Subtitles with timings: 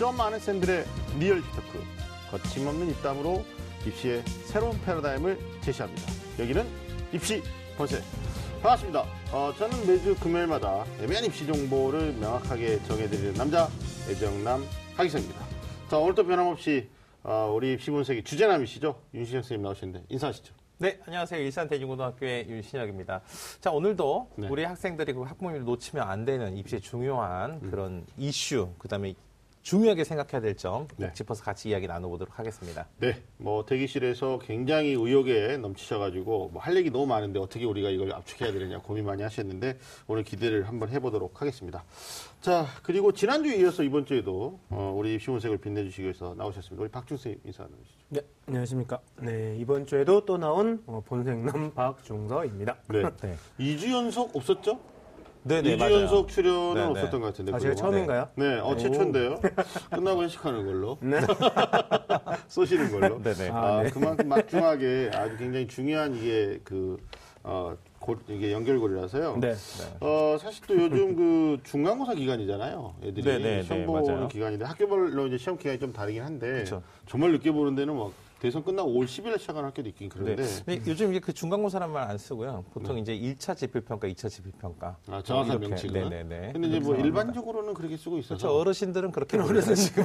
[0.00, 0.86] 좀 안다는 쌤들의
[1.18, 1.78] real 입시 토크
[2.30, 3.44] 거침없는 입담으로
[3.86, 6.10] 입시의 새로운 패러다임을 제시합니다.
[6.38, 6.66] 여기는
[7.12, 7.42] 입시
[7.76, 8.00] 본색.
[8.62, 9.04] 반갑습니다.
[9.30, 13.68] 어, 저는 매주 금요일마다 애매한 입시 정보를 명확하게 정해드리는 남자
[14.08, 14.64] 애정남
[14.96, 15.38] 하기성입니다.
[15.90, 16.88] 자 오늘도 변함없이
[17.22, 20.54] 어, 우리 입시 분석의 주제남이시죠 윤신혁 선생님 나오셨는데 인사하시죠.
[20.78, 21.42] 네, 안녕하세요.
[21.42, 23.20] 일산대진고등학교의 윤신혁입니다.
[23.60, 24.48] 자, 오늘도 네.
[24.48, 29.12] 우리 학생들이 그 학부모님을 놓치면 안 되는 입시의 중요한 그런 이슈, 그 다음에
[29.62, 31.12] 중요하게 생각해야 될점꼭 네.
[31.12, 32.86] 짚어서 같이 이야기 나눠보도록 하겠습니다.
[32.98, 38.52] 네, 뭐 대기실에서 굉장히 의욕에 넘치셔가지고 뭐 할 얘기 너무 많은데 어떻게 우리가 이걸 압축해야
[38.52, 41.84] 되느냐 고민 많이 하셨는데 오늘 기대를 한번 해보도록 하겠습니다.
[42.40, 46.82] 자, 그리고 지난주에 이어서 이번 주에도 어, 우리 입시문색을 빛내주시기 위해서 나오셨습니다.
[46.82, 47.98] 우리 박준 선생님 인사 나누시죠.
[48.10, 49.00] 네, 안녕하십니까.
[49.20, 52.76] 네, 이번 주에도 또 나온 어, 본생남 박중서입니다.
[52.88, 53.36] 네, 네.
[53.58, 54.78] 2주 연속 없었죠?
[55.42, 56.86] 네, 2주 연속 출연은 네, 네.
[56.86, 57.54] 없었던 것 같은데.
[57.54, 57.86] 아, 제가 그거.
[57.90, 58.28] 처음인가요?
[58.34, 59.40] 네, 어, 최초인데요.
[59.90, 60.98] 끝나고 회식하는 걸로.
[61.00, 61.18] 네.
[62.48, 63.20] 쏘시는 걸로.
[63.24, 63.48] 네네.
[63.50, 63.90] 아, 아, 네.
[63.90, 66.98] 그만큼 막중하게 아주 굉장히 중요한 이게 그,
[67.42, 69.38] 어, 고, 이게 연결고리라서요.
[69.40, 69.54] 네.
[70.00, 72.94] 어, 사실 또 요즘 그 중간고사 기간이잖아요.
[73.04, 74.28] 애들이 네, 네, 시험 네, 보는 맞아요.
[74.28, 76.82] 기간인데 학교별로 이제 시험 기간이 좀 다르긴 한데 그쵸.
[77.06, 80.14] 정말 늦게 보는 데는 막 대선 끝나고 5월 10일에 시작하는 학교도 있긴 네.
[80.18, 82.64] 그런데 근데 요즘 이제 그 중간고사란 말 안 쓰고요.
[82.72, 84.96] 보통 이제 1차 지필평가, 2차 지필평가.
[85.08, 85.60] 아, 정확한.
[85.60, 86.08] 명칭은.
[86.08, 86.52] 네네네.
[86.54, 88.58] 근데 이제 뭐 일반적으로는 그렇게 쓰고 있어서 그렇죠.
[88.58, 90.04] 어르신들은 그렇게 어르신 지금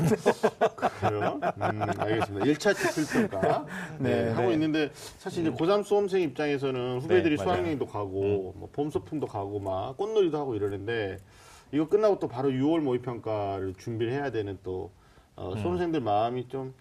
[1.00, 1.40] 그래요?
[1.42, 2.46] 음, 알겠습니다.
[2.46, 3.66] 1차 지필평가
[4.00, 4.54] 네, 네, 하고 네.
[4.56, 7.44] 있는데 사실 이제 고3 수험생 입장에서는 후배들이 네.
[7.44, 11.18] 수학여행도 가고 뭐 봄소풍도 가고 막 꽃놀이도 하고 이러는데
[11.72, 14.92] 이거 끝나고 또 바로 6월 모의평가를 준비를 해야 되는 또
[15.38, 15.58] 어, 음.
[15.58, 16.74] 수험생들 마음이 좀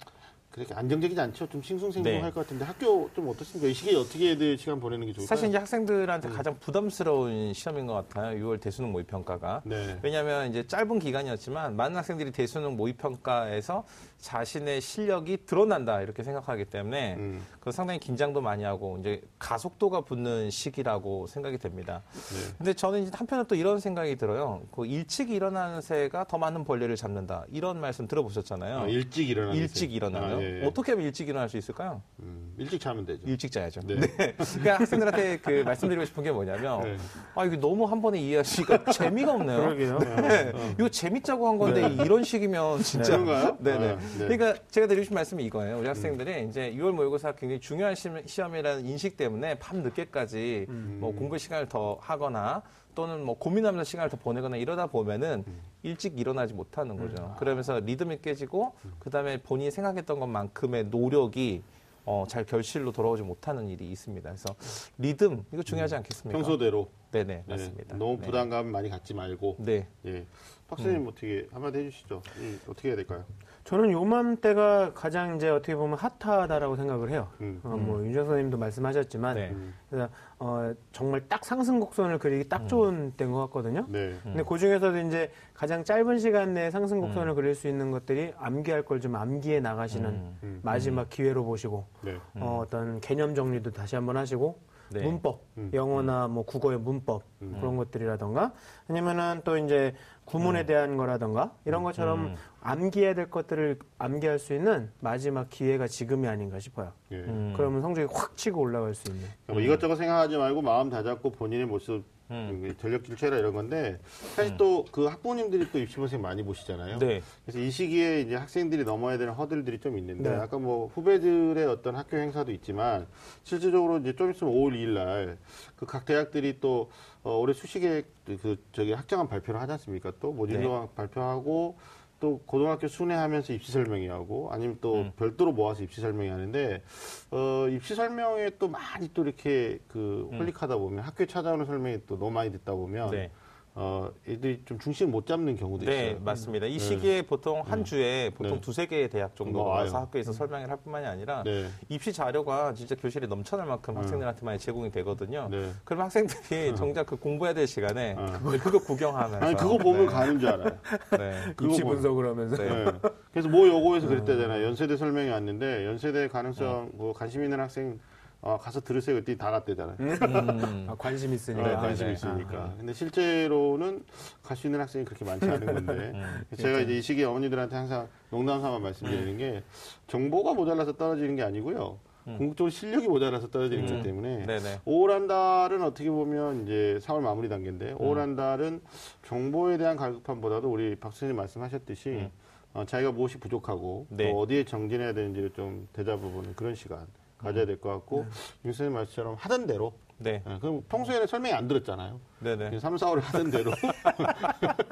[0.54, 1.48] 그렇게 안정적이지 않죠.
[1.48, 2.30] 좀 싱숭생숭할 네.
[2.30, 3.68] 것 같은데 학교 좀 어떻습니까?
[3.68, 5.26] 이 시기에 어떻게 애들 시간 보내는 게 좋을까요?
[5.26, 6.32] 사실 이제 학생들한테 음.
[6.32, 8.38] 가장 부담스러운 시험인 것 같아요.
[8.38, 9.62] 6월 대수능 모의평가가.
[9.64, 9.98] 네.
[10.04, 13.84] 왜냐하면 이제 짧은 기간이었지만 많은 학생들이 대수능 모의평가에서
[14.24, 20.48] 자신의 실력이 드러난다 이렇게 생각하기 때문에 음, 그 상당히 긴장도 많이 하고 이제 가속도가 붙는
[20.48, 22.02] 시기라고 생각이 됩니다.
[22.10, 22.54] 네.
[22.56, 24.62] 근데 저는 이제 한편으로 또 이런 생각이 들어요.
[24.72, 28.78] 그 일찍 일어나는 새가 더 많은 벌레를 잡는다 이런 말씀 들어보셨잖아요.
[28.78, 29.94] 아, 일찍 일어나는 일찍 새.
[29.94, 30.38] 일어나요.
[30.38, 30.66] 아, 예, 예.
[30.66, 32.00] 어떻게 하면 일찍 일어날 수 있을까요?
[32.20, 33.26] 음, 일찍 자면 되죠.
[33.26, 33.80] 일찍 자야죠.
[33.86, 33.94] 네.
[33.96, 36.96] 그러니까 학생들한테 그 말씀드리고 싶은 게 뭐냐면 네.
[37.34, 39.58] 아 이게 너무 한 번에 이해하시니까 재미가 없네요.
[39.58, 39.98] 그러게요.
[39.98, 40.52] 네.
[40.78, 43.56] 이거 재밌자고 한 건데 이런 식이면 진짜 그런가요?
[43.60, 43.88] 네네.
[43.90, 44.28] 아, 네.
[44.28, 45.78] 그러니까 제가 드리고 싶은 말씀이 이거예요.
[45.78, 51.38] 우리 학생들이 이제 6월 모의고사 굉장히 중요한 시- 시험이라는 인식 때문에 밤 늦게까지 뭐 공부
[51.38, 52.62] 시간을 더 하거나
[52.94, 55.44] 또는 뭐 고민하면서 시간을 더 보내거나 이러다 보면은
[55.82, 57.34] 일찍 일어나지 못하는 거죠.
[57.40, 61.62] 그러면서 리듬이 깨지고 그다음에 본인이 생각했던 것만큼의 노력이
[62.04, 64.28] 어, 잘 결실로 돌아오지 못하는 일이 있습니다.
[64.28, 64.54] 그래서
[64.98, 66.38] 리듬 이거 중요하지 않겠습니까?
[66.38, 67.96] 평소대로 네네 네, 맞습니다.
[67.96, 68.26] 너무 네.
[68.26, 69.86] 부담감 많이 갖지 말고 네.
[70.06, 70.26] 예.
[70.66, 72.22] 박사님 어떻게 한마디 해주시죠.
[72.40, 73.22] 이, 어떻게 해야 될까요?
[73.64, 77.28] 저는 요맘때가 가장 이제 어떻게 보면 핫하다라고 생각을 해요.
[77.40, 77.60] 음.
[77.62, 79.54] 어, 뭐 윤정 선생님도 말씀하셨지만 네.
[79.88, 80.08] 그래서
[80.38, 83.86] 어, 정말 딱 상승 곡선을 그리기 딱 좋은 때인 것 같거든요.
[83.88, 84.16] 네.
[84.22, 88.82] 근데 그 중에서도 이제 가장 짧은 시간 내에 상승 곡선을 그릴 수 있는 것들이 암기할
[88.84, 90.38] 걸 좀 암기해 나가시는 음.
[90.42, 90.60] 음.
[90.62, 92.16] 마지막 기회로 보시고 네.
[92.36, 94.58] 어, 어떤 개념 정리도 다시 한번 하시고
[94.90, 95.02] 네.
[95.02, 95.70] 문법, 음.
[95.72, 97.56] 영어나 뭐 국어의 문법 음.
[97.58, 98.52] 그런 것들이라던가
[98.88, 102.34] 아니면은 또 이제 구문에 대한 거라던가 이런 것처럼 음.
[102.60, 106.92] 암기해야 될 것들을 암기할 수 있는 마지막 기회가 지금이 아닌가 싶어요.
[107.12, 107.16] 예.
[107.16, 107.54] 음.
[107.56, 109.26] 그러면 성적이 확 치고 올라갈 수 있는.
[109.46, 112.74] 뭐 이것저것 생각하지 말고 마음 다잡고 본인의 모습 음.
[112.80, 113.98] 전력 질체라 이런 건데
[114.34, 116.98] 사실 또그 학부모님들이 또 입시 선생 많이 보시잖아요.
[116.98, 117.20] 네.
[117.44, 120.36] 그래서 이 시기에 이제 학생들이 넘어야 되는 허들들이 좀 있는데 네.
[120.36, 123.06] 아까 뭐 후배들의 어떤 학교 행사도 있지만
[123.42, 125.38] 실질적으로 이제 좀 있으면 5월 2일 날
[125.76, 126.90] 그 각 대학들이 또
[127.22, 130.12] 어, 올해 수시계획 그 저기 학장안 발표를 하지 않습니까?
[130.20, 130.88] 또 모집도 네.
[130.96, 131.76] 발표하고
[132.20, 135.12] 또 고등학교 순회하면서 입시 설명회 하고 아니면 또 음.
[135.16, 136.82] 별도로 모아서 입시 설명회 하는데
[137.30, 140.38] 어 입시 설명회 또 많이 또 이렇게 그 음.
[140.38, 143.30] 홀릭하다 보면 학교에 찾아오는 설명회 또 너무 많이 듣다 보면 네.
[143.76, 146.20] 어 애들이 좀 중심 못 잡는 경우도 네, 있어요.
[146.20, 146.66] 맞습니다.
[146.66, 146.78] 이 네.
[146.78, 148.60] 시기에 보통 한 주에 보통 네.
[148.60, 149.98] 두세 개의 대학 정도 뭐, 와서.
[149.98, 151.66] 학교에서 설명을 할 뿐만이 아니라 네.
[151.88, 155.48] 입시 자료가 진짜 교실에 넘쳐날 만큼 학생들한테 많이 제공이 되거든요.
[155.50, 155.72] 네.
[155.82, 158.26] 그럼 학생들이 정작 그 공부해야 될 시간에 어.
[158.62, 160.12] 그거 구경하면서 아니 그거 보면 네.
[160.12, 160.78] 가는 줄 알아요.
[161.18, 161.54] 네.
[161.60, 161.82] 입시.
[161.82, 162.56] 분석을 하면서.
[162.56, 162.68] 네.
[162.68, 162.92] 네.
[163.32, 164.64] 그래서 모 여고에서 그랬다잖아요.
[164.66, 167.98] 연세대 설명이 왔는데 연세대 가능성 뭐 관심 있는 학생
[168.46, 169.14] 어, 가서 들으세요.
[169.16, 169.96] 그랬더니 다 갔대잖아요.
[170.00, 170.86] 음.
[170.90, 171.66] 아, 관심 있으니까.
[171.66, 172.12] 네, 관심 네.
[172.12, 172.74] 있으니까.
[172.76, 174.04] 근데 실제로는
[174.42, 176.12] 갈 수 있는 학생이 그렇게 많지 않은 건데.
[176.14, 176.44] 음.
[176.54, 179.62] 제가 이제 이 시기에 어머니들한테 항상 농담 삼아 말씀드리는 게
[180.08, 181.98] 정보가 모자라서 떨어지는 게 아니고요.
[182.24, 183.88] 궁극적으로 실력이 모자라서 떨어지는 음.
[183.88, 184.80] 거기 때문에 네네.
[184.86, 188.80] 5월 한 달은 어떻게 보면 이제 4월 마무리 단계인데 5월 한 달은
[189.26, 192.30] 정보에 대한 갈급함보다도 우리 박 선생님 말씀하셨듯이 음.
[192.74, 194.30] 어, 자기가 무엇이 부족하고 네.
[194.30, 197.06] 또 어디에 정진해야 되는지를 좀 대잡아보는 그런 시간
[197.44, 198.26] 가져야 될 것 같고
[198.64, 202.20] 윤 선생님 말씀처럼 하던 대로 네, 예, 그럼 평소에는 설명이 안 들었잖아요.
[202.38, 202.78] 네네.
[202.78, 203.72] 3, 4월에 하던 대로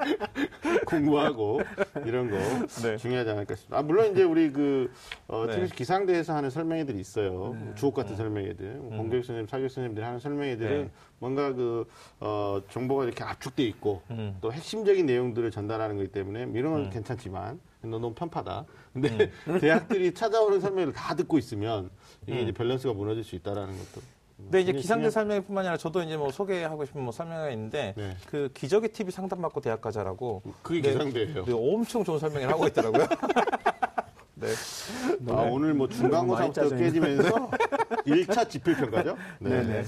[0.85, 1.61] 공부하고
[2.05, 2.37] 이런 거
[2.81, 2.97] 네.
[2.97, 3.77] 중요하지 않을까 싶습니다.
[3.77, 4.91] 아, 물론 이제 우리 그
[5.27, 5.55] 어, 네.
[5.55, 7.55] TBS 기상대에서 하는 설명회들이 있어요.
[7.75, 8.79] 주옥 같은 설명회들, 음.
[8.89, 11.87] 뭐 공교육 선생님, 사교육 선생님들이 하는 설명회들은 뭔가 그
[12.19, 14.37] 어, 정보가 이렇게 압축돼 있고 음.
[14.41, 17.59] 또 핵심적인 내용들을 전달하는 거기 때문에 이런 건 괜찮지만
[17.89, 18.65] 너 너무 편파다.
[18.93, 21.89] 근데 대학들이 찾아오는 설명회를 다 듣고 있으면
[22.27, 24.01] 이게 이제 밸런스가 무너질 수 있다라는 것도.
[24.37, 28.17] 네, 이제 기상대 설명뿐만이 아니라 저도 이제 뭐 소개하고 싶은 뭐 설명회가 있는데 네.
[28.27, 31.45] 그 기적의 TV 상담받고 대학 가자라고 그게 네, 기상대예요.
[31.45, 33.07] 네, 엄청 좋은 설명을 하고 있더라고요.
[34.35, 34.47] 네.
[35.29, 36.69] 아, 오늘 뭐 중간고사부터.
[36.75, 37.51] 깨지면서
[38.07, 39.15] 1차 지필평가죠?
[39.39, 39.49] 네.
[39.63, 39.83] 네네.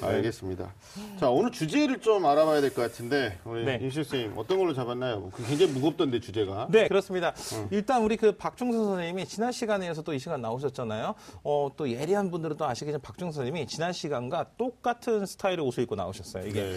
[0.00, 0.72] 알겠습니다.
[1.18, 3.78] 자, 오늘 주제를 좀 알아봐야 될 것 같은데, 우리 네.
[3.82, 5.30] 임실 선생님, 어떤 걸로 잡았나요?
[5.34, 6.68] 그 굉장히 무겁던데, 주제가.
[6.70, 7.34] 네, 그렇습니다.
[7.70, 11.14] 일단 우리 그 박중선 선생님이 지난 시간에서 또 이 시간 나오셨잖아요.
[11.44, 16.46] 어, 또 예리한 분들은 또 아시겠지만 박중선 선생님이 지난 시간과 똑같은 스타일의 옷을 입고 나오셨어요.
[16.46, 16.76] 이게 네.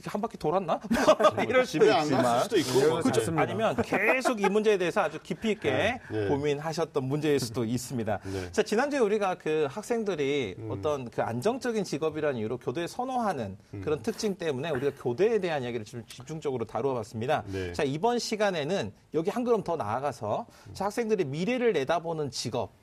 [0.00, 0.80] 이게 한 바퀴 돌았나?
[1.46, 2.42] 이럴 수도 집에 안 있지만.
[2.42, 2.88] 수도 있고.
[2.88, 3.00] 뭐.
[3.00, 3.32] 그렇죠.
[3.36, 6.28] 아니면 계속 이 문제에 대해서 아주 깊이 있게 네.
[6.28, 8.18] 고민하셨던 문제일 수도 있습니다.
[8.24, 8.50] 네.
[8.52, 14.70] 자, 지난주에 우리가 그 학생들이 어떤 그 안정적인 직업이라는 이유로 교대에 선호하는 그런 특징 때문에
[14.70, 17.44] 우리가 교대에 대한 이야기를 좀 집중적으로 다루어 봤습니다.
[17.52, 17.74] 네.
[17.74, 22.79] 자, 이번 시간에는 여기 한 걸음 더 나아가서 자, 학생들이 미래를 내다보는 직업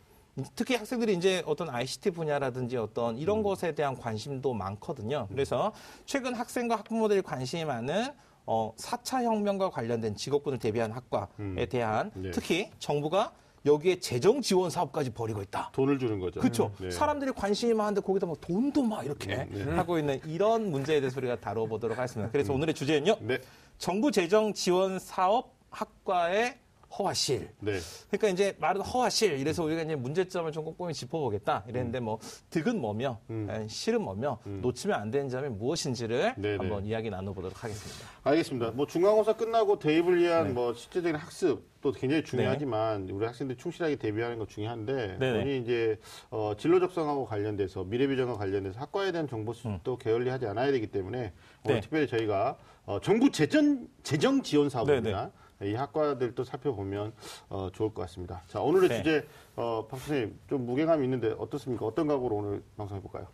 [0.56, 5.28] 특히 학생들이 이제 어떤 ICT 분야라든지 어떤 이런 것에 대한 관심도 많거든요.
[5.30, 5.74] 그래서
[6.06, 8.08] 최근 학생과 학부모들이 관심이 많은
[8.46, 12.32] 어, 4차 혁명과 관련된 직업군을 대비한 학과에 대한 네.
[12.32, 13.34] 특히 정부가
[13.66, 15.72] 여기에 재정 지원 사업까지 벌이고 있다.
[15.74, 16.40] 돈을 주는 거죠.
[16.40, 16.72] 그렇죠.
[16.80, 16.90] 네.
[16.90, 21.98] 사람들이 관심이 많은데 거기다 막 돈도 막 이렇게 하고 있는 이런 문제에 대해서 우리가 다뤄보도록
[21.98, 22.32] 하겠습니다.
[22.32, 23.18] 그래서 오늘의 주제는요.
[23.22, 23.40] 네.
[23.78, 26.58] 정부 재정 지원 사업 학과의
[26.98, 27.50] 허와실.
[27.60, 27.80] 네.
[28.10, 29.40] 그러니까 이제 말은 허와실.
[29.40, 31.66] 이래서 우리가 이제 문제점을 좀 꼼꼼히 짚어보겠다.
[31.68, 32.20] 이랬는데 뭐
[32.50, 36.58] 득은 뭐며, 에, 실은 뭐며, 놓치면 안 되는 점이 무엇인지를 네네.
[36.58, 38.08] 한번 이야기 나눠보도록 하겠습니다.
[38.24, 38.72] 알겠습니다.
[38.72, 40.54] 뭐 중간고사 끝나고 대입을 위한 네.
[40.54, 45.40] 뭐 실제적인 학습 또 굉장히 중요하지만 우리 학생들이 충실하게 대비하는 거 중요한데 네네.
[45.40, 46.00] 본인이 이제
[46.32, 49.54] 어, 진로 적성하고 관련돼서 미래 비전과 관련돼서 학과에 대한 정보 음.
[49.54, 51.82] 수집도 게을리하지 않아야 되기 때문에 오늘 네.
[51.82, 55.32] 특별히 저희가 어, 정부 재정 재정 지원 사업입니다.
[55.62, 57.14] 이 학과들도 살펴보면
[57.50, 58.44] 어, 좋을 것 같습니다.
[58.48, 58.98] 자 오늘의 네.
[58.98, 61.86] 주제 어, 박 선생님 좀 무게감이 있는데 어떻습니까?
[61.86, 63.28] 어떤 각오로 오늘 방송해 볼까요?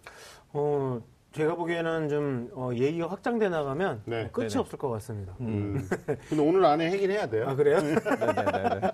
[0.53, 1.01] 어,
[1.33, 4.25] 제가 보기에는 좀 어, 예의가 확장돼 나가면 네.
[4.25, 4.59] 어, 끝이 네네.
[4.59, 5.35] 없을 것 같습니다.
[5.41, 5.85] 음.
[6.29, 7.49] 근데 오늘 안에 해결해야 돼요.
[7.49, 7.81] 아 그래요?
[7.81, 8.91] 네네네.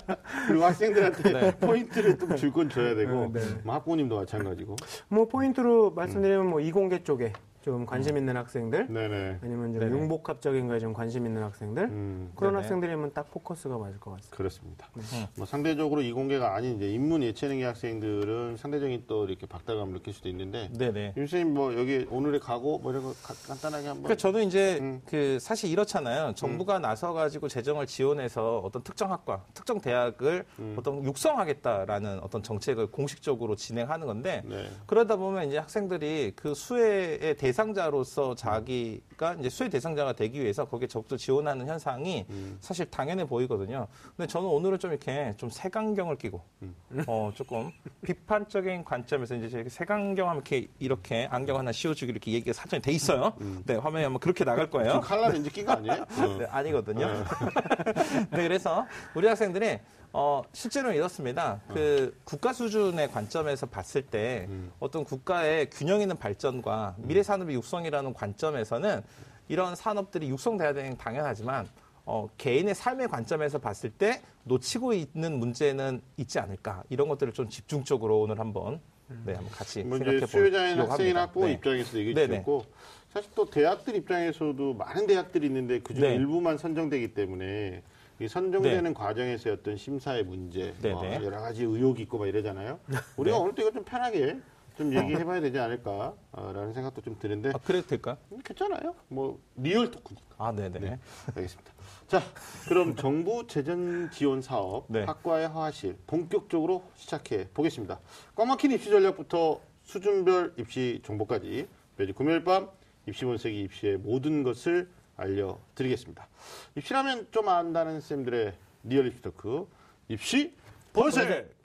[0.48, 1.58] 그리고 학생들한테 네.
[1.58, 3.42] 포인트를 좀줄건 줘야 되고 어, 네.
[3.64, 4.78] 뭐 학부모님도 마찬가지고.
[5.10, 9.40] 뭐 포인트로 말씀드리면 뭐 이공계 쪽에 좀 관심 있는 학생들 네네.
[9.44, 9.92] 아니면 좀 네네.
[9.92, 12.62] 융복합적인 거에 좀 관심 있는 학생들 음, 그런 네네.
[12.64, 14.38] 학생들이면 딱 포커스가 맞을 것 같습니다.
[14.38, 14.88] 그렇습니다.
[14.96, 15.26] 음.
[15.36, 20.70] 뭐 상대적으로 이공계가 아닌 이제 인문 예체능의 학생들은 상대적인 또 이렇게 박탈감을 느낄 수도 있는데
[20.78, 21.14] 네네.
[21.18, 24.04] 윤 선생님 뭐 여기 오늘의 각오 뭐 이런 거 가- 간단하게 한번.
[24.04, 25.02] 그러니까 저는 이제 음.
[25.06, 26.34] 그 사실 이렇잖아요.
[26.36, 30.76] 정부가 나서 가지고 재정을 지원해서 어떤 특정 학과, 특정 대학을 음.
[30.80, 34.70] 어떤 육성하겠다라는 어떤 정책을 공식적으로 진행하는 건데 네.
[34.86, 40.88] 그러다 보면 이제 학생들이 그 수혜의 대 상자로서 자기가 이제 수혜 대상자가 되기 위해서 거기에
[40.88, 42.58] 적극 지원하는 현상이 음.
[42.60, 43.88] 사실 당연해 보이거든요.
[44.16, 46.76] 근데 저는 오늘은 좀 이렇게 좀 색안경을 끼고 음.
[47.08, 52.54] 어 조금 비판적인 관점에서 이제 이렇게 색안경 하면 이렇게 이렇게 안경 하나 씌워주기 이렇게 얘기가
[52.54, 53.34] 사전에 돼 있어요.
[53.66, 54.90] 네 화면에 한번 그렇게 나갈 거예요.
[54.90, 56.02] 지금 칼라 렌즈 낀거 아니에요?
[56.02, 56.38] 어.
[56.40, 57.08] 네, 아니거든요.
[58.32, 59.80] 네, 그래서 우리 학생들이
[60.12, 61.62] 어, 실제로는 이렇습니다.
[61.68, 64.72] 그 국가 수준의 관점에서 봤을 때 음.
[64.80, 69.04] 어떤 국가의 균형 있는 발전과 미래 산업의 육성이라는 관점에서는
[69.50, 71.68] 이런 산업들이 육성돼야 되는 게 당연하지만
[72.06, 78.22] 어, 개인의 삶의 관점에서 봤을 때 놓치고 있는 문제는 있지 않을까 이런 것들을 좀 집중적으로
[78.22, 78.82] 오늘 한번
[79.26, 81.22] 네, 한번 같이 뭐 생각해 수요자인 합니다.
[81.22, 81.54] 학부모 네.
[81.54, 82.28] 입장에서 네네.
[82.28, 82.66] 주셨고
[83.14, 86.16] 사실 또 대학들 입장에서도 많은 대학들이 있는데 그중 네.
[86.16, 87.82] 일부만 선정되기 때문에 이
[88.28, 91.26] 선정되는 과정에서의 어떤 심사의 문제, 뭐 네네.
[91.26, 92.80] 여러 가지 의혹이 있고 막 이러잖아요.
[93.18, 93.44] 우리가 네.
[93.44, 94.40] 오늘 또 이거 좀 편하게
[94.78, 98.18] 좀 얘기해봐야 되지 않을까라는 생각도 좀 드는데 아, 그래도 될까요?
[98.32, 98.96] 음, 괜찮아요.
[99.10, 100.36] 뭐 real talk니까.
[100.38, 100.80] 아, 네네.
[100.80, 101.00] 네.
[101.36, 101.72] 알겠습니다.
[102.08, 102.22] 자,
[102.68, 105.04] 그럼 정부 재정 지원 사업 네.
[105.04, 108.00] 학과의 하실 본격적으로 시작해 보겠습니다.
[108.36, 112.70] 꽉 막힌 입시 전략부터 수준별 입시 정보까지 매주 금요일 밤
[113.06, 116.28] 입시 본색이 입시의 모든 것을 알려드리겠습니다.
[116.76, 119.68] 입시라면 좀 안다는 쌤들의 real 입시 talk
[120.08, 120.54] 입시
[120.94, 121.60] 본색.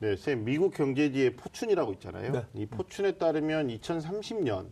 [0.00, 2.32] 네, 쌤 미국 경제지의 포춘이라고 있잖아요.
[2.32, 2.46] 네.
[2.54, 4.68] 이 포춘에 따르면 2030년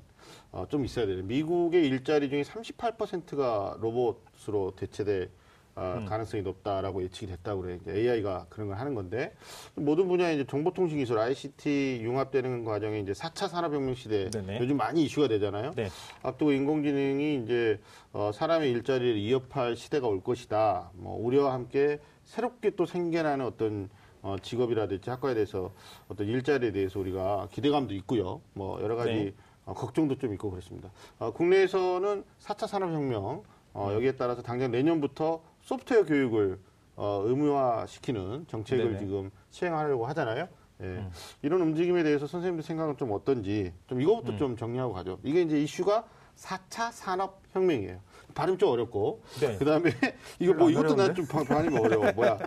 [0.52, 1.22] 어, 좀 있어야 돼요.
[1.24, 5.30] 미국의 일자리 중에 38%가 로봇으로 대체될
[5.76, 7.78] 어, 가능성이 높다라고 예측이 됐다고 그래요.
[7.82, 9.34] 이제 AI가 그런 걸 하는 건데
[9.74, 14.58] 모든 분야의 이제 정보통신 기술 ICT 융합되는 과정에 이제 4차 산업혁명 시대 네네.
[14.60, 15.72] 요즘 많이 이슈가 되잖아요.
[15.76, 15.88] 네.
[16.22, 17.78] 앞두고 인공지능이 이제
[18.14, 20.90] 어, 사람의 일자리를 이어팔 시대가 올 것이다.
[20.94, 23.90] 뭐 우려와 함께 새롭게 또 생겨나는 어떤
[24.22, 25.72] 어, 직업이라든지 학과에 대해서
[26.08, 28.40] 어떤 일자리에 대해서 우리가 기대감도 있고요.
[28.54, 29.34] 뭐 여러 가지 네.
[29.66, 30.90] 어, 걱정도 좀 있고 그렇습니다.
[31.18, 33.42] 어, 국내에서는 4차 산업혁명
[33.74, 36.58] 어, 여기에 따라서 당장 내년부터 소프트웨어 교육을
[36.94, 38.96] 어, 의무화시키는 정책을 네네.
[38.96, 38.98] 음.
[39.00, 40.48] 지금 시행하려고 하잖아요.
[40.82, 41.06] 예.
[41.42, 44.38] 이런 움직임에 대해서 선생님들 생각은 좀 어떤지 좀 이거부터 음.
[44.38, 45.18] 좀 정리하고 가죠.
[45.22, 46.04] 이게 이제 이슈가
[46.36, 47.98] 4차 산업혁명이에요.
[48.34, 49.56] 발음 좀 어렵고 네.
[49.58, 49.90] 그 다음에
[50.38, 50.94] 이거 뭐안 이것도?
[50.94, 52.12] 난 좀 발음이 어려워.
[52.12, 52.38] 뭐야?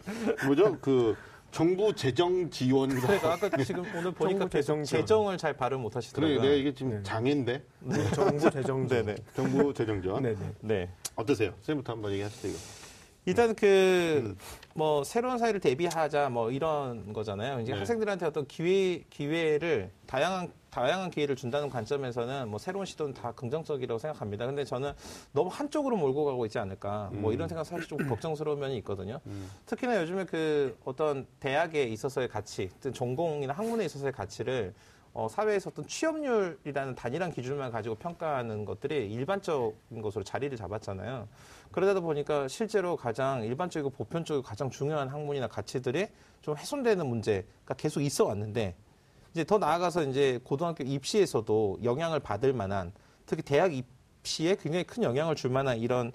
[0.46, 0.78] 뭐죠?
[0.80, 1.16] 그
[1.52, 6.38] 정부 재정 지원 그러니까 아까 지금 오늘 보니까 재정 재정을 잘 발음 못 하시더라고요.
[6.38, 7.04] 그래 내가 이게 지금 네.
[7.04, 7.64] 장애인데
[8.14, 8.96] 정부 재정조.
[8.96, 9.16] 네네.
[9.36, 10.38] 정부 재정 지원 네네.
[10.62, 10.90] 네.
[11.16, 11.50] 어떠세요?
[11.58, 12.58] 선생님부터 한번 얘기하시죠 이거.
[13.26, 14.38] 일단 그 음.
[14.74, 17.60] 뭐 새로운 사회를 대비하자 뭐 이런 거잖아요.
[17.60, 17.78] 이제 네.
[17.78, 24.46] 학생들한테 어떤 기회 기회를 다양한 다양한 기회를 준다는 관점에서는 뭐 새로운 시도는 다 긍정적이라고 생각합니다.
[24.46, 24.94] 근데 저는
[25.32, 27.34] 너무 한쪽으로 몰고 가고 있지 않을까 뭐 음.
[27.34, 29.20] 이런 생각 사실 좀 걱정스러운 면이 있거든요.
[29.26, 29.50] 음.
[29.66, 34.74] 특히나 요즘에 그 어떤 대학에 있어서의 가치, 전공이나 학문에 있어서의 가치를
[35.20, 41.28] 어, 사회에서 어떤 취업률이라는 단일한 기준만 가지고 평가하는 것들이 일반적인 것으로 자리를 잡았잖아요.
[41.74, 46.08] 그러다 보니까 실제로 가장 일반적이고 보편적이고 가장 중요한 학문이나 가치들이
[46.42, 48.76] 좀 훼손되는 문제가 계속 있어 왔는데
[49.34, 52.94] 이제 더 나아가서 이제 고등학교 입시에서도 영향을 받을 만한
[53.26, 56.14] 특히 대학 입시에 굉장히 큰 영향을 줄 만한 이런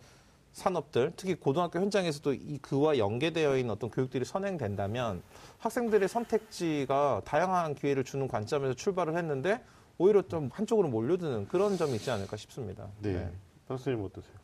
[0.54, 5.22] 산업들, 특히 고등학교 현장에서도 이 그와 연계되어 있는 어떤 교육들이 선행된다면
[5.58, 9.60] 학생들의 선택지가 다양한 기회를 주는 관점에서 출발을 했는데
[9.98, 12.88] 오히려 좀 한쪽으로 몰려드는 그런 점이 있지 않을까 싶습니다.
[13.00, 13.30] 네.
[13.68, 14.43] 선생님 어떠세요?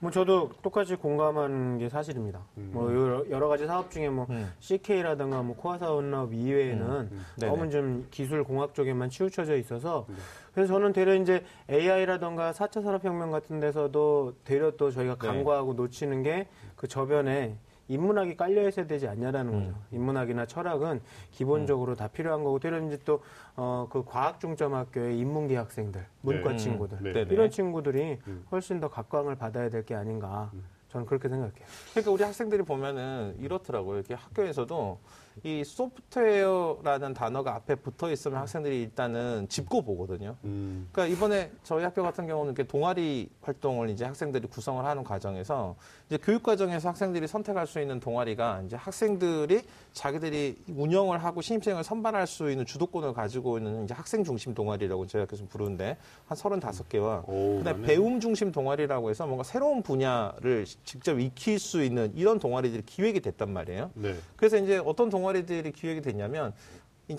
[0.00, 2.40] 뭐 저도 똑같이 공감하는 게 사실입니다.
[2.58, 2.70] 음.
[2.72, 4.52] 뭐 여러, 여러 가지 사업 중에 뭐 음.
[4.60, 7.10] CK라든가 뭐 코아 사업업 이외에는.
[7.40, 10.14] 너무 좀 기술 공학 쪽에만 치우쳐져 있어서 네.
[10.54, 15.26] 그래서 저는 되려 이제 AI라든가 4차 산업혁명 같은 데서도 되려 또 저희가 네.
[15.26, 17.56] 간과하고 놓치는 게 그 저변에
[17.88, 19.60] 인문학이 깔려 있어야 되지 않냐라는 음.
[19.60, 19.74] 거죠.
[19.92, 26.50] 인문학이나 철학은 기본적으로 다 필요한 거고 되려 이제 또어그 과학 중점 학교의 인문계 학생들, 문과
[26.52, 26.56] 네.
[26.58, 27.12] 친구들 네.
[27.12, 27.32] 네네.
[27.34, 28.44] 이런 친구들이 음.
[28.52, 30.50] 훨씬 더 각광을 받아야 될 게 아닌가.
[30.92, 31.66] 저는 그렇게 생각해요.
[31.90, 33.98] 그러니까 우리 학생들이 보면은 이렇더라고요.
[33.98, 34.98] 이렇게 학교에서도
[35.44, 40.34] 이 소프트웨어라는 단어가 앞에 붙어 있으면 학생들이 일단은 짚고 보거든요.
[40.44, 40.88] 음.
[40.90, 45.76] 그러니까 이번에 저희 학교 같은 경우는 이렇게 동아리 활동을 이제 학생들이 구성을 하는 과정에서
[46.08, 52.26] 이제 교육 과정에서 학생들이 선택할 수 있는 동아리가 이제 학생들이 자기들이 운영을 하고 신입생을 선발할
[52.26, 57.58] 수 있는 주도권을 가지고 있는 이제 학생 중심 동아리라고 저희 학교에서 부르는데 한 35개와 오,
[57.58, 57.86] 그다음에 많네.
[57.86, 63.52] 배움 중심 동아리라고 해서 뭔가 새로운 분야를 직접 익힐 수 있는 이런 동아리들이 기획이 됐단
[63.52, 63.90] 말이에요.
[63.94, 64.16] 네.
[64.36, 66.52] 그래서 이제 어떤 동아리들이 기획이 됐냐면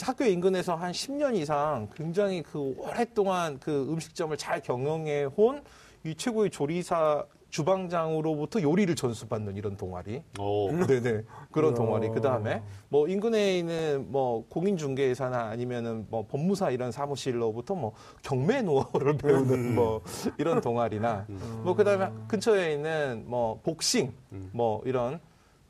[0.02, 5.64] 학교 인근에서 한 10년 이상 굉장히 그 오랫동안 그 음식점을 잘 경영해 온
[6.06, 10.24] 이 최고의 조리사 주방장으로부터 요리를 전수받는 이런 동아리.
[10.40, 10.72] 오.
[10.72, 11.24] 네네.
[11.52, 11.74] 그런.
[11.74, 12.10] 동아리.
[12.10, 19.18] 그 다음에 뭐 인근에 있는 뭐 공인중개사나 아니면은 뭐 법무사 이런 사무실로부터 뭐 경매 노하우를
[19.18, 20.02] 배우는 뭐
[20.38, 21.26] 이런 동아리나
[21.64, 24.14] 뭐 그 다음에 근처에 있는 뭐 복싱
[24.52, 25.20] 뭐 이런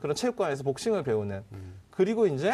[0.00, 1.42] 그런 체육관에서 복싱을 배우는
[1.90, 2.52] 그리고 이제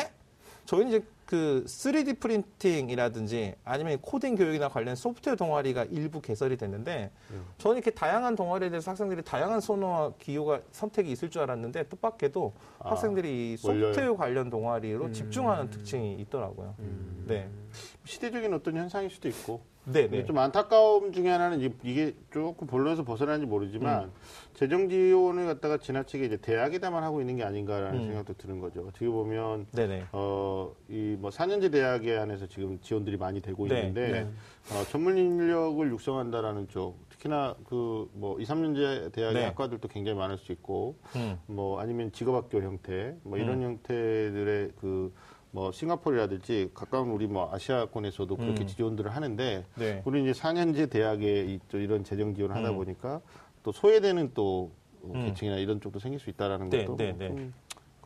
[0.66, 7.11] 저희는 이제 그 3D 프린팅이라든지 아니면 코딩 교육이나 관련 소프트웨어 동아리가 일부 개설이 됐는데
[7.59, 12.90] 저는 이렇게 다양한 동아리에 대해서 학생들이 다양한 선호와 기호가 선택이 있을 줄 알았는데 뜻밖에도 아,
[12.90, 13.56] 학생들이.
[13.56, 16.76] 소프트웨어 관련 동아리로 집중하는 특징이 있더라고요.
[17.26, 17.50] 네.
[18.04, 20.25] 시대적인 어떤 현상일 수도 있고 네, 네.
[20.25, 24.12] 좀 안타까움 중에 하나는 이게 조금 본론에서 벗어나는지 모르지만 음.
[24.55, 28.07] 재정 지원을 갖다가 지나치게 이제 대학에다만 하고 있는 게 아닌가라는 음.
[28.07, 28.87] 생각도 드는 거죠.
[28.88, 30.05] 어떻게 보면 네, 네.
[30.12, 34.21] 어, 이뭐 4년제 대학에 한해서 지금 지원들이 많이 되고 네, 있는데 네.
[34.73, 39.45] 어, 전문 인력을 육성한다라는 쪽 특히나 그 뭐 2, 3년제 대학의 네.
[39.47, 41.38] 학과들도 굉장히 많을 수 있고 음.
[41.47, 45.12] 뭐 아니면 직업학교 형태 뭐 이런 형태들의 그
[45.56, 48.66] 뭐 싱가포르라든지 가까운 우리 뭐 아시아권에서도 그렇게 음.
[48.66, 50.02] 지원들을 하는데 네.
[50.04, 52.76] 우리 이제 4년제 대학에 이- 또 이런 재정 지원을 하다 음.
[52.76, 53.22] 보니까
[53.62, 54.70] 또 소외되는 또
[55.04, 55.25] 음.
[55.25, 57.50] 계층이나 이런 쪽도 생길 수 있다라는 네, 것도 네, 네.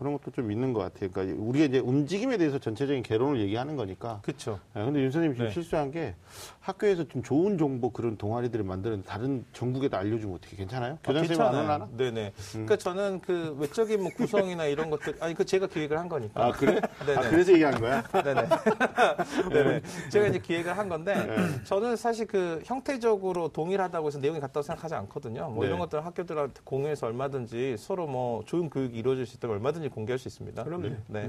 [0.00, 1.11] 좀 그런 것도 좀 있는 것 같아요.
[1.11, 4.21] 그러니까 우리가 이제 움직임에 대해서 전체적인 개론을 얘기하는 거니까.
[4.23, 4.59] 그렇죠.
[4.75, 5.52] 예, 근데 윤 선생님 지금 네.
[5.52, 6.14] 실수한 게
[6.61, 10.99] 학교에서 좀 좋은 정보 그런 동아리들을 만드는 다른 전국에도 알려주면 어떻게 괜찮아요?
[11.04, 11.83] 교장 선생님 안?
[11.83, 11.97] 음.
[11.97, 12.33] 네네.
[12.52, 16.47] 그러니까 저는 그 외적인 뭐 구성이나 이런 것들 아니 그 제가 기획을 한 거니까.
[16.47, 16.80] 아 그래?
[17.07, 17.19] 네네.
[17.19, 18.02] 아 그래서 얘기한 거야?
[18.02, 18.49] 네네.
[19.52, 19.83] 네네.
[20.11, 21.64] 제가 이제 기획을 한 건데 네.
[21.64, 25.50] 저는 사실 그 형태적으로 동일하다고 해서 내용이 같다고 생각하지 않거든요.
[25.50, 25.69] 뭐 네.
[25.69, 30.28] 이런 것들 학교들한테 공유해서 얼마든지 서로 뭐 좋은 교육이 이루어질 수 있다면 얼마든지 공개할 수
[30.28, 30.64] 있습니다.
[30.64, 30.88] 그럼요.
[30.88, 31.28] 네.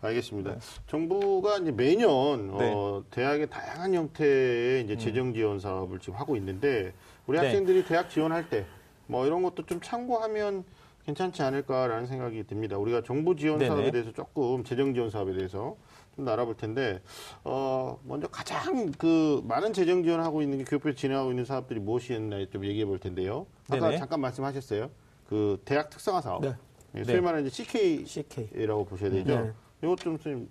[0.00, 0.56] 알겠습니다.
[0.86, 2.72] 정부가 이제 매년 네.
[2.74, 6.92] 어, 대학의 다양한 형태의 이제 재정 지원 사업을 지금 하고 있는데
[7.26, 7.44] 우리 네.
[7.44, 8.66] 학생들이 대학 지원할 때
[9.08, 10.64] 뭐 이런 것도 좀 참고하면
[11.04, 12.76] 괜찮지 않을까라는 생각이 듭니다.
[12.76, 13.68] 우리가 정부 지원 네네.
[13.70, 15.76] 사업에 대해서 조금 재정 지원 사업에 대해서
[16.14, 17.00] 좀 알아볼 텐데
[17.44, 22.64] 어 먼저 가장 그 많은 재정 지원하고 있는 게 교육부에서 진행하고 있는 사업들이 무엇이었나 좀
[22.66, 23.46] 얘기해 볼 텐데요.
[23.70, 23.98] 아까 네네.
[23.98, 24.90] 잠깐 말씀하셨어요.
[25.28, 26.42] 그 대학 특성화 사업.
[26.42, 26.54] 네.
[26.94, 27.20] 예, 소위 네.
[27.20, 28.66] 말하는 이제 CK CK.
[28.66, 29.40] 라고 보셔야 되죠.
[29.40, 29.52] 네.
[29.82, 30.48] 이것 좀 선생님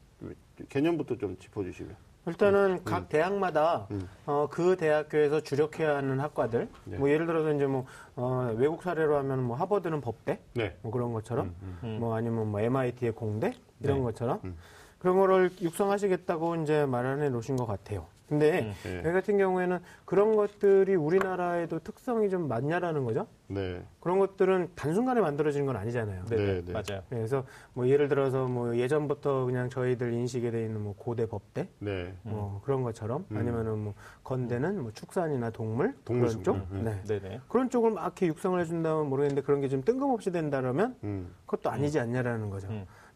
[0.70, 2.08] 개념부터 좀 짚어주시면.
[2.28, 4.08] 일단은 각 대학마다 음.
[4.26, 6.98] 어, 그 대학교에서 주력해야 하는 학과들 네.
[6.98, 7.86] 뭐 예를 들어서 이제 뭐
[8.18, 10.76] 어, 외국 사례로 하면 뭐 하버드는 법대 네.
[10.82, 11.98] 뭐 그런 것처럼 음.
[12.02, 14.04] 뭐 아니면 뭐 MIT의 공대 이런 네.
[14.04, 14.58] 것처럼 음.
[15.00, 18.08] 그런 거를 육성하시겠다고 이제 마련해 놓으신 것 같아요.
[18.28, 18.98] 근데 네.
[19.00, 23.26] 여기 같은 경우에는 그런 것들이 우리나라에도 특성이 좀 많냐라는 거죠.
[23.48, 23.82] 네.
[24.02, 26.26] 그런 것들은 단순간에 만들어지는 건 아니잖아요.
[26.26, 26.36] 네.
[26.36, 26.62] 네, 네.
[26.66, 26.74] 네.
[26.74, 27.04] 맞아요.
[27.10, 32.14] 그래서 뭐 예를 들어서 뭐 예전부터 그냥 저희들 인식에 돼 있는 뭐 고대 법대 네.
[32.24, 33.38] 뭐 그런 것처럼 음.
[33.38, 33.94] 아니면은 뭐
[34.26, 36.84] 건대는 뭐 축산이나 동물 동물 그런 쪽 음, 음.
[36.84, 37.02] 네.
[37.04, 37.42] 네네.
[37.48, 41.34] 그런 쪽을 막 이렇게 육성을 해준다면 모르겠는데 그런 게 좀 뜬금없이 된다라면 음.
[41.46, 42.68] 그것도 아니지 않냐라는 거죠.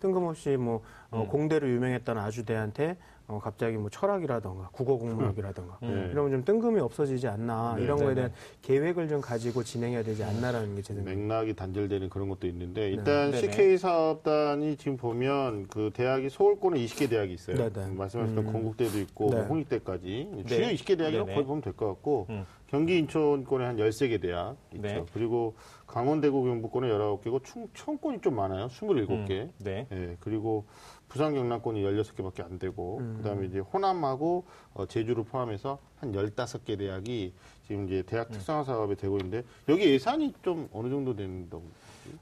[0.01, 0.11] 음.
[0.11, 0.81] 뜬금없이 뭐
[1.11, 1.27] 어, 음.
[1.27, 5.87] 공대로 유명했던 아주대한테 어, 갑자기 뭐 철학이라던가 국어국문학이라던가 음.
[6.05, 6.11] 네.
[6.11, 8.21] 이런 좀 뜬금이 없어지지 않나 네, 이런 네, 거에 네.
[8.21, 11.13] 대한 계획을 좀 가지고 진행해야 되지 않나라는 게 제 생각.
[11.13, 13.37] 맥락이 단절되는 그런 것도 있는데 일단 네.
[13.39, 17.55] CK 사업단이 지금 보면 그 대학이 서울권에 20개 대학이 있어요.
[17.55, 17.87] 네, 네.
[17.87, 18.51] 말씀하셨던 음.
[18.51, 19.35] 건국대도 있고 네.
[19.37, 20.43] 뭐 홍익대까지 네.
[20.45, 21.33] 주요 20개 대학이라고 네, 네.
[21.35, 22.45] 거의 보면 될 것 같고 음.
[22.71, 24.81] 경기 인천권에 한 13개 대학 있죠.
[24.81, 25.05] 네.
[25.13, 28.67] 그리고 강원 대구 경북권에 19개고 충청권이 좀 많아요.
[28.67, 29.29] 27개.
[29.29, 29.51] 음.
[29.57, 29.87] 네.
[29.91, 30.65] 예, 그리고
[31.09, 33.15] 부산 경남권이 16개밖에 안 되고 음.
[33.17, 37.33] 그다음에 이제 호남하고 어, 제주를 포함해서 한 15개 대학이
[37.67, 38.31] 지금 이제 대학 음.
[38.31, 41.49] 특성화 사업에 되고 있는데 여기 예산이 좀 어느 정도 되는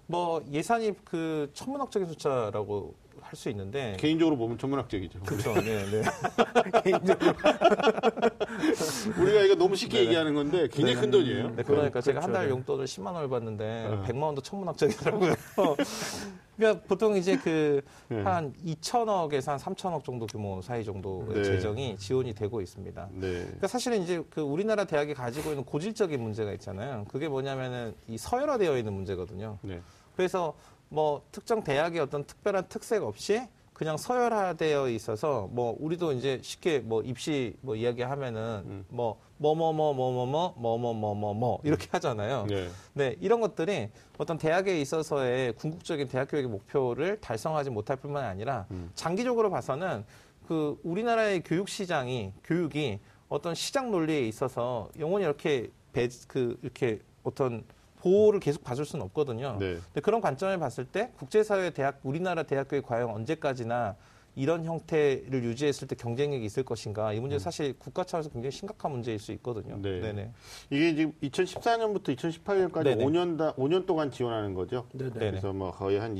[0.08, 5.19] 거뭐 예산이 그 천문학적인 숫자라고 할 수 있는데 개인적으로 보면 천문학적이죠.
[5.21, 5.54] 그렇죠.
[5.62, 6.02] 네, 네.
[6.84, 7.34] 개인적으로
[9.19, 11.55] 우리가 이거 너무 쉽게 얘기하는 건데 굉장히 큰 돈이에요.
[11.55, 12.51] 네, 그러니까 제가 한달 네.
[12.51, 14.03] 용돈을 10만 원을 받는데 어.
[14.08, 15.34] 100만 원도 천문학적이더라고요.
[16.60, 18.21] 그러니까 보통 이제 그 네.
[18.21, 21.43] 한 2천억에서 한 3천억 정도 규모 사이 정도의 네.
[21.43, 23.10] 재정이 지원이 되고 있습니다.
[23.13, 23.43] 네.
[23.43, 27.05] 그러니까 사실은 이제 그 우리나라 대학이 가지고 있는 고질적인 문제가 있잖아요.
[27.08, 29.58] 그게 뭐냐면은 이 서열화되어 있는 문제거든요.
[29.62, 29.82] 네.
[30.17, 30.53] 그래서
[30.89, 33.41] 뭐 특정 대학의 어떤 특별한 특색 없이
[33.80, 38.86] 그냥 서열화되어 있어서 뭐 우리도 이제 쉽게 뭐 입시 뭐 이야기하면은 음.
[38.89, 39.15] 뭐뭐
[39.56, 42.46] 뭐 뭐 뭐 뭐 뭐 뭐 뭐 뭐 뭐 뭐 이렇게 하잖아요.
[42.50, 42.68] 네.
[42.92, 43.88] 네, 이런 것들이
[44.18, 48.92] 어떤 대학에 있어서의 궁극적인 대학 교육의 목표를 달성하지 못할 뿐만 아니라 음.
[48.96, 50.04] 장기적으로 봐서는
[50.46, 57.63] 그 우리나라의 교육 시장이 교육이 어떤 시장 논리에 있어서 영원히 이렇게 배, 그 이렇게 어떤
[57.99, 59.57] 보호를 계속 받을 수는 없거든요.
[59.59, 59.77] 네.
[59.85, 63.95] 근데 그런 관점을 봤을 때 국제사회 대학 우리나라 대학교에 과연 언제까지나
[64.35, 68.91] 이런 형태를 유지했을 때 경쟁력이 있을 것인가 이 문제 는 사실 국가 차원에서 굉장히 심각한
[68.91, 69.75] 문제일 수 있거든요.
[69.75, 69.81] 음.
[69.81, 69.99] 네.
[69.99, 70.31] 네네.
[70.69, 73.05] 이게 지금 2014년부터 2018년까지 네네.
[73.05, 74.88] 5년 다 5년 동안 지원하는 거죠.
[74.93, 75.12] 네네.
[75.12, 76.15] 그래서 뭐 거의 한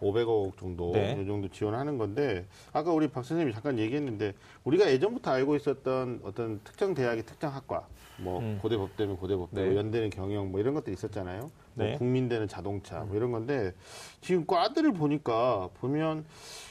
[0.00, 1.18] 2,500억 정도 네.
[1.20, 6.60] 이 정도 지원하는 건데 아까 우리 박 선생님이 잠깐 얘기했는데 우리가 예전부터 알고 있었던 어떤
[6.64, 7.86] 특정 대학의 특정 학과
[8.18, 8.58] 뭐 음.
[8.62, 9.66] 고대 법대면 고대 법대, 네.
[9.68, 11.50] 뭐 연대는 경영 뭐 이런 것들이 있었잖아요.
[11.74, 11.96] 뭐 네.
[11.98, 13.72] 국민대는 자동차 뭐 이런 건데
[14.22, 16.24] 지금 과들을 보니까 보면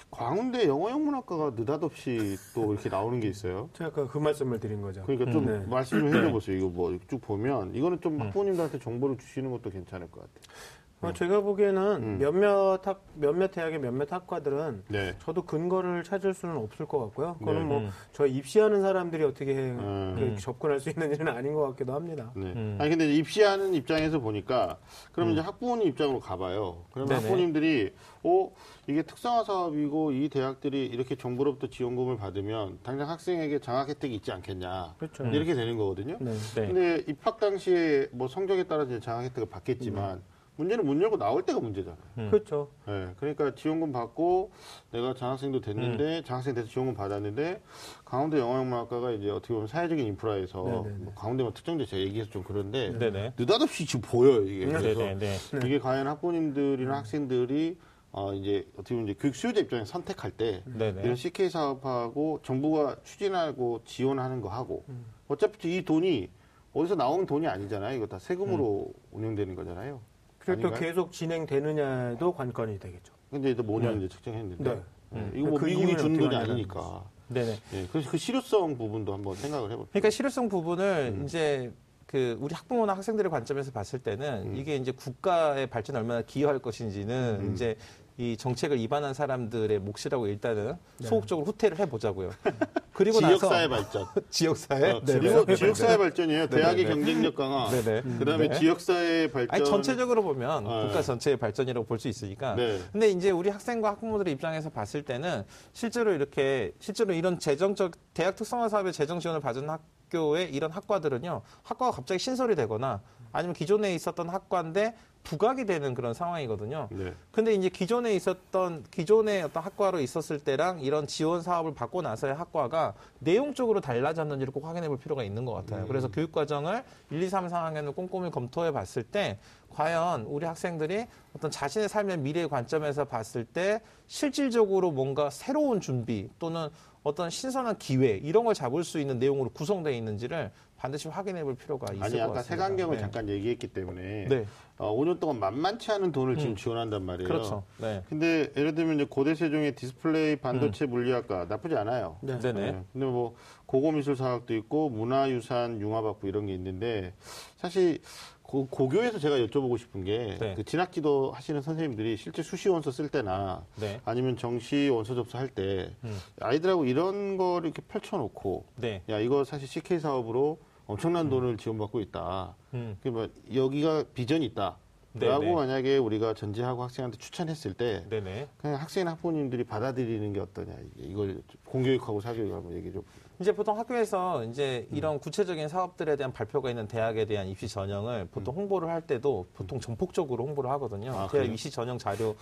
[0.10, 3.70] 광운대 영어영문학과가 느닷없이 또 이렇게 나오는 게 있어요.
[3.78, 5.04] 제가 아까 그 말씀을 드린 거죠.
[5.06, 5.60] 그러니까 좀 네.
[5.68, 6.58] 말씀 좀 해줘보세요.
[6.58, 8.22] 이거 뭐 쭉 보면 이거는 좀 음.
[8.22, 10.56] 학부모님들한테 정보를 주시는 것도 괜찮을 것 같아요.
[11.02, 12.18] 어, 제가 보기에는 음.
[12.20, 15.16] 몇몇 학 몇몇 대학의 몇몇 학과들은 네.
[15.20, 17.36] 저도 근거를 찾을 수는 없을 것 같고요.
[17.40, 17.66] 그거는 네.
[17.68, 17.90] 뭐 음.
[18.14, 20.16] 저 입시하는 사람들이 어떻게 음.
[20.18, 22.32] 그 접근할 수 있는 일은 아닌 것 같기도 합니다.
[22.36, 22.46] 네.
[22.56, 22.78] 음.
[22.80, 24.78] 아니 근데 입시하는 입장에서 보니까
[25.12, 26.86] 그러면 이제 학부모님 입장으로 가봐요.
[26.92, 27.22] 그러면 네네.
[27.22, 28.52] 학부모님들이 어
[28.88, 34.96] 이게 특성화 사업이고 이 대학들이 이렇게 정부로부터 지원금을 받으면 당장 학생에게 장학 혜택이 있지 않겠냐
[34.98, 35.26] 그렇죠.
[35.26, 36.18] 이렇게 되는 거거든요.
[36.20, 36.32] 네.
[36.56, 36.68] 네.
[36.68, 40.22] 근데 입학 당시에 뭐 성적에 따라서 이제 장학 혜택을 받겠지만
[40.58, 42.00] 문제는 문 열고 나올 때가 문제잖아요.
[42.18, 42.30] 음.
[42.32, 42.70] 그렇죠.
[42.88, 44.52] 네, 그러니까 지원금 받고
[44.92, 47.62] 내가 장학생도 됐는데 장학생 돼서 지원금 받았는데
[48.06, 51.04] 강원도 영어영문학과가 이제 어떻게 보면 사회적인 인프라에서 네네네.
[51.04, 53.34] 뭐 강원대만 특정대 제가 얘기해서 좀 그런데 네네.
[53.38, 54.66] 느닷없이 지금 보여요 이게.
[54.66, 55.38] 그래서 네네네.
[55.66, 57.78] 이게 과연 학부모님들이나 학생들이
[58.14, 61.02] 어, 이제 어떻게 보면 이제 교육 수요자 입장에서 선택할 때 네네.
[61.04, 65.06] 이런 CK 사업하고 정부가 추진하고 지원하는 거 하고 음.
[65.28, 66.30] 어차피 이 돈이
[66.72, 67.98] 어디서 나오는 돈이 아니잖아요.
[67.98, 70.00] 이거 다 세금으로 운영되는 거잖아요.
[70.46, 70.76] 그리고 또?
[70.76, 73.14] 계속 진행되느냐도 관건이 되겠죠.
[73.32, 74.82] 근데 이제 5년 이제 측정했는데 네.
[75.10, 77.04] 네, 이거 뭐 그 미국이 어떻게 돈이 아니니까.
[77.28, 77.58] 네네.
[77.74, 79.90] 예, 그래서 그 실효성 부분도 한번 생각을 해볼게요.
[79.92, 81.26] 그러니까 실효성 부분을 음.
[81.26, 81.74] 이제
[82.06, 84.56] 그 우리 학부모나 학생들의 관점에서 봤을 때는 음.
[84.56, 87.54] 이게 이제 국가의 발전에 얼마나 기여할 것인지는 음.
[87.54, 87.76] 이제
[88.18, 91.08] 이 정책을 입안한 사람들의 몫이라고 일단은 네.
[91.08, 92.30] 소극적으로 후퇴를 해보자고요.
[92.96, 94.06] 그리고 지역사회 발전.
[94.32, 94.92] 지역사회.
[94.92, 95.02] 어.
[95.06, 96.48] 그리고 지역사회 발전이에요.
[96.48, 96.62] 네네.
[96.62, 97.70] 대학의 경쟁력 강화.
[97.70, 98.02] 네네.
[98.20, 98.58] 그다음에 네.
[98.58, 99.54] 지역사회 발전.
[99.54, 101.02] 아니 전체적으로 보면 아, 국가 네.
[101.02, 102.56] 전체의 발전이라고 볼 수 있으니까.
[102.56, 102.80] 네.
[102.92, 108.70] 근데 이제 우리 학생과 학부모들의 입장에서 봤을 때는 실제로 이렇게 실제로 이런 재정적 대학 특성화
[108.70, 114.96] 사업의 재정 지원을 받은 학교의 이런 학과들은요 학과가 갑자기 신설이 되거나 아니면 기존에 있었던 학과인데
[115.26, 116.88] 부각이 되는 그런 상황이거든요.
[116.92, 117.14] 네.
[117.32, 122.94] 근데 이제 기존에 있었던 기존의 어떤 학과로 있었을 때랑 이런 지원 사업을 받고 나서의 학과가
[123.20, 125.86] 내용적으로 달라졌는지를 꼭 확인해 볼 필요가 있는 것 같아요.
[125.88, 131.52] 그래서 교육 과정을 1, 2, 3, 4학년을 꼼꼼히 검토해 봤을 때 과연 우리 학생들이 어떤
[131.52, 136.70] 자신의 삶의 미래의 관점에서 봤을 때 실질적으로 뭔가 새로운 준비 또는
[137.06, 141.94] 어떤 신선한 기회 이런 걸 잡을 수 있는 내용으로 구성되어 있는지를 반드시 확인해 볼 필요가
[141.94, 142.66] 있을 아니 것 아까 같습니다.
[142.66, 143.02] 세강경을 네.
[143.02, 144.46] 잠깐 얘기했기 때문에 네,
[144.80, 146.56] 어, 5년 동안 만만치 않은 돈을 지금 음.
[146.56, 147.28] 지원한단 말이에요.
[147.28, 147.64] 그렇죠.
[147.78, 148.02] 네.
[148.10, 152.18] 근데 예를 들면 이제 고대 세종의 디스플레이 반도체 물리학과 나쁘지 않아요.
[152.22, 152.34] 네.
[152.34, 152.40] 음.
[152.40, 152.72] 네네.
[152.72, 152.84] 네.
[152.92, 153.36] 근데 뭐
[153.68, 157.14] 고고미술 사학도 있고 문화유산 융합학부 이런 게 있는데
[157.58, 158.00] 사실
[158.48, 160.54] 고, 고교에서 제가 여쭤보고 싶은 게 네.
[160.56, 164.00] 그 진학지도 하시는 선생님들이 실제 수시 원서 쓸 때나 네.
[164.06, 166.18] 아니면 정시 원서 접수할 때 음.
[166.40, 169.02] 아이들하고 이런 거를 이렇게 펼쳐놓고 네.
[169.10, 172.56] 야 이거 사실 CK 사업으로 엄청난 돈을 지원받고 있다.
[172.76, 172.98] 음.
[173.02, 174.78] 그뭐 여기가 비전이 있다.
[175.14, 175.54] 네, 라고 네.
[175.54, 178.50] 만약에 우리가 전제하고 학생한테 추천했을 때 네네.
[178.58, 183.04] 그냥 학생 학부모님들이 받아들이는 게 어떠냐 이걸 공교육하고 사교육하고 얘기 좀.
[183.40, 188.56] 이제 보통 학교에서 이제 이런 구체적인 사업들에 대한 발표가 있는 대학에 대한 입시 전형을 보통
[188.56, 191.12] 홍보를 할 때도 보통 전폭적으로 홍보를 하거든요.
[191.14, 191.46] 아, 대학?
[191.46, 192.36] 입시 전형 자료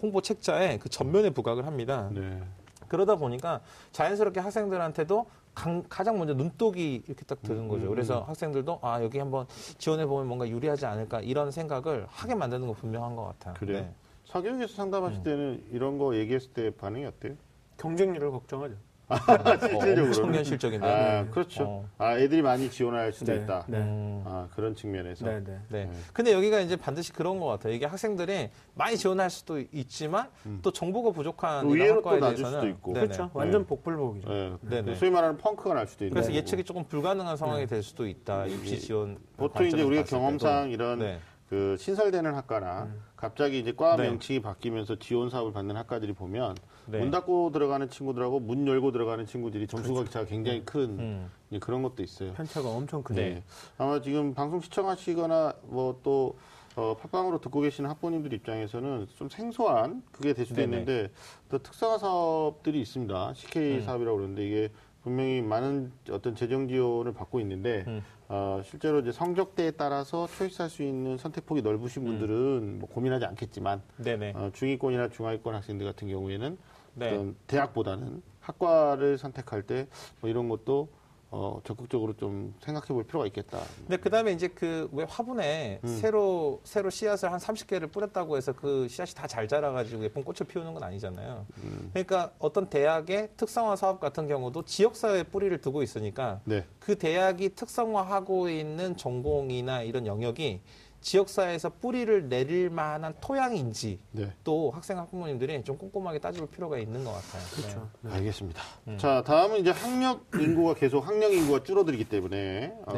[0.00, 2.08] 홍보 책자에 그 전면에 부각을 합니다.
[2.12, 2.40] 네.
[2.88, 7.88] 그러다 보니까 자연스럽게 학생들한테도 강- 가장 먼저 눈독이 이렇게 딱 드는 거죠.
[7.88, 9.46] 그래서 학생들도 아 여기 한번
[9.78, 13.54] 지원해 보면 뭔가 유리하지 않을까 이런 생각을 하게 만드는 거 분명한 것 같아요.
[13.54, 13.80] 그래요?
[13.80, 13.94] 네.
[14.26, 17.34] 사교육에서 상담하실 때는 이런 거 얘기했을 때 반응이 어때요?
[17.78, 18.74] 경쟁률을 걱정하죠.
[19.08, 20.06] 어, 실질적으로는?
[20.08, 20.92] 엄청 현실적인데요.
[20.92, 21.64] 아, 그렇죠.
[21.64, 21.88] 어.
[21.98, 23.64] 아, 애들이 많이 지원할 수도 네, 있다.
[23.68, 23.78] 네.
[23.78, 24.22] 음.
[24.26, 25.24] 아, 그런 측면에서.
[25.26, 25.58] 네, 네.
[25.68, 25.84] 네.
[25.84, 25.90] 네.
[26.12, 27.72] 근데 여기가 이제 반드시 그런 것 같아요.
[27.72, 30.28] 이게 학생들이 많이 지원할 수도 있지만
[30.62, 32.92] 또 정보가 부족한 의외로 또 학과에 낮을 대해서는 수도 있고.
[32.94, 33.30] 그렇죠.
[33.32, 34.58] 완전 복불복이죠.
[34.62, 34.94] 네.
[34.96, 36.32] 소위 말하는 펑크가 날 수도 있는 그래서.
[36.32, 38.46] 예측이 조금 불가능한 상황이 될 수도 있다.
[38.46, 39.20] 입시 지원 네.
[39.36, 40.02] 보통 이제 우리가.
[40.04, 41.18] 경험상 이런 네.
[41.48, 44.08] 그 신설되는 학과나 갑자기 이제 과 네.
[44.08, 46.98] 명칭이 바뀌면서 지원 사업을 받는 학과들이 보면 네.
[47.00, 51.30] 문 닫고 들어가는 친구들하고 문 열고 들어가는 친구들이 점수가 차가 굉장히 큰 음.
[51.60, 52.32] 그런 것도 있어요.
[52.34, 53.20] 편차가 엄청 크죠.
[53.20, 53.42] 네.
[53.78, 56.36] 아마 지금 방송 시청하시거나 뭐또
[56.76, 60.80] 어, 팟빵으로 듣고 계시는 학부모님들 입장에서는 좀 생소한 그게 될 수도 네네.
[60.80, 61.10] 있는데
[61.48, 63.34] 또 특성화 사업들이 있습니다.
[63.34, 63.82] CK 음.
[63.82, 64.68] 사업이라고 그러는데 이게
[65.02, 68.02] 분명히 많은 어떤 재정 지원을 받고 있는데 음.
[68.28, 72.06] 어, 실제로 이제 성적대에 따라서 초이스할 수 있는 선택폭이 넓으신 음.
[72.06, 74.32] 분들은 뭐 고민하지 않겠지만 네네.
[74.34, 76.58] 어, 중위권이나 중하위권 학생들 같은 경우에는
[76.96, 77.32] 네.
[77.46, 79.86] 대학보다는 학과를 선택할 때
[80.20, 80.88] 뭐 이런 것도
[81.28, 83.58] 어, 적극적으로 좀 생각해 볼 필요가 있겠다.
[83.78, 85.88] 근데 그 다음에 이제 그 왜 화분에 음.
[86.00, 90.72] 새로 새로 씨앗을 한 30개를 뿌렸다고 해서 그 씨앗이 다 잘 자라가지고 예쁜 꽃을 피우는
[90.72, 91.44] 건 아니잖아요.
[91.64, 91.90] 음.
[91.92, 96.64] 그러니까 어떤 대학의 특성화 사업 같은 경우도 지역사회에 뿌리를 두고 있으니까 네.
[96.78, 100.60] 그 대학이 특성화하고 있는 전공이나 이런 영역이
[101.06, 104.32] 지역사회에서 뿌리를 내릴 만한 토양인지 네.
[104.42, 107.42] 또 학생 학부모님들이 좀 꼼꼼하게 따져볼 필요가 있는 것 같아요.
[107.54, 107.88] 그렇죠.
[108.00, 108.12] 네.
[108.14, 108.60] 알겠습니다.
[108.88, 108.98] 음.
[108.98, 112.92] 자, 다음은 이제 학력 인구가 계속 학령 인구가 줄어들기 때문에 어.